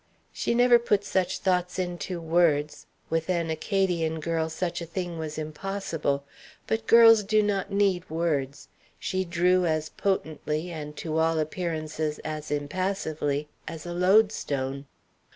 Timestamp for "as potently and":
9.67-10.97